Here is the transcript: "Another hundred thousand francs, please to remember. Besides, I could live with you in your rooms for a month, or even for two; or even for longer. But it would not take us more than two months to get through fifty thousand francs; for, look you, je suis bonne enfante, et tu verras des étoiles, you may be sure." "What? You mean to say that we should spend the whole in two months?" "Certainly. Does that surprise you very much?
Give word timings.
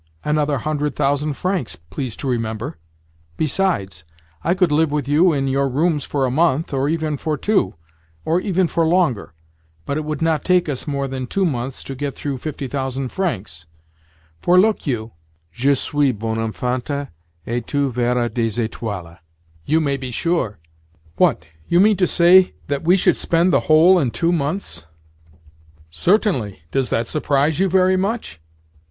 "Another 0.23 0.57
hundred 0.57 0.95
thousand 0.95 1.33
francs, 1.33 1.75
please 1.91 2.17
to 2.17 2.27
remember. 2.27 2.79
Besides, 3.37 4.03
I 4.43 4.55
could 4.55 4.71
live 4.71 4.91
with 4.91 5.07
you 5.07 5.31
in 5.31 5.47
your 5.47 5.69
rooms 5.69 6.03
for 6.05 6.25
a 6.25 6.31
month, 6.31 6.73
or 6.73 6.89
even 6.89 7.17
for 7.17 7.37
two; 7.37 7.75
or 8.25 8.41
even 8.41 8.67
for 8.67 8.83
longer. 8.83 9.35
But 9.85 9.97
it 9.97 10.03
would 10.03 10.19
not 10.19 10.43
take 10.43 10.67
us 10.67 10.87
more 10.87 11.07
than 11.07 11.27
two 11.27 11.45
months 11.45 11.83
to 11.83 11.93
get 11.93 12.15
through 12.15 12.39
fifty 12.39 12.67
thousand 12.67 13.09
francs; 13.09 13.67
for, 14.41 14.59
look 14.59 14.87
you, 14.87 15.11
je 15.51 15.75
suis 15.75 16.11
bonne 16.13 16.39
enfante, 16.39 17.09
et 17.45 17.67
tu 17.67 17.91
verras 17.91 18.31
des 18.33 18.67
étoiles, 18.67 19.19
you 19.65 19.79
may 19.79 19.97
be 19.97 20.09
sure." 20.09 20.57
"What? 21.17 21.45
You 21.67 21.79
mean 21.79 21.97
to 21.97 22.07
say 22.07 22.55
that 22.69 22.83
we 22.83 22.97
should 22.97 23.17
spend 23.17 23.53
the 23.53 23.59
whole 23.69 23.99
in 23.99 24.09
two 24.09 24.31
months?" 24.31 24.87
"Certainly. 25.91 26.63
Does 26.71 26.89
that 26.89 27.05
surprise 27.05 27.59
you 27.59 27.69
very 27.69 27.97
much? 27.97 28.41